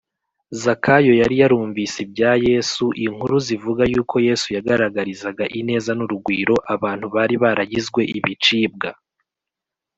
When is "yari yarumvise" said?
1.21-1.97